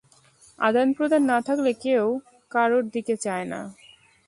আদান-প্রদান 0.59 1.21
না 1.23 1.37
থাকলে 1.41 1.71
কেউ 1.83 2.05
কারুর 2.51 2.83
দিকে 2.89 3.15
চায় 3.17 3.45
না। 3.45 3.59